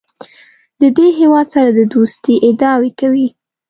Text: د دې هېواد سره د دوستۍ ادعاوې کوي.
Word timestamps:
د 0.81 0.83
دې 0.97 1.07
هېواد 1.19 1.47
سره 1.55 1.69
د 1.73 1.79
دوستۍ 1.93 2.35
ادعاوې 2.49 2.91
کوي. 2.99 3.27